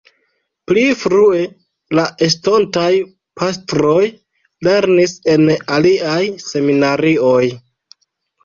[0.69, 1.41] Pli frue
[1.99, 2.89] la estontaj
[3.41, 4.01] pastroj
[4.69, 7.47] lernis en aliaj seminarioj.